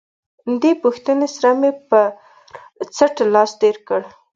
دې 0.61 0.71
پوښتنې 0.83 1.27
سره 1.35 1.51
مې 1.59 1.71
پر 1.89 2.05
څټ 2.95 3.15
لاس 3.33 3.51
تېر 3.61 3.75
کړ. 3.87 4.01